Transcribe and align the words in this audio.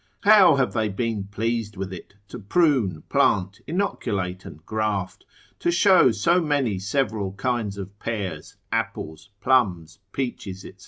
how 0.21 0.55
they 0.55 0.87
have 0.87 0.95
been 0.95 1.25
pleased 1.25 1.77
with 1.77 1.93
it, 1.93 2.15
to 2.27 2.39
prune, 2.39 3.03
plant, 3.07 3.61
inoculate 3.67 4.45
and 4.45 4.65
graft, 4.65 5.27
to 5.59 5.69
show 5.69 6.09
so 6.09 6.41
many 6.41 6.79
several 6.79 7.33
kinds 7.33 7.77
of 7.77 7.99
pears, 7.99 8.55
apples, 8.71 9.29
plums, 9.41 9.99
peaches, 10.11 10.61
&c. 10.63 10.73